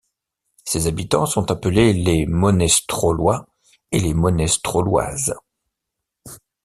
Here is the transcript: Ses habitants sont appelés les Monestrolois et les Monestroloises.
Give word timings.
Ses 0.65 0.87
habitants 0.87 1.27
sont 1.27 1.51
appelés 1.51 1.93
les 1.93 2.25
Monestrolois 2.25 3.45
et 3.91 3.99
les 3.99 4.15
Monestroloises. 4.15 5.35